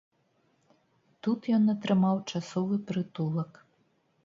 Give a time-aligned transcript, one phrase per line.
[1.27, 3.65] Тут ён атрымаў часовы прытулак.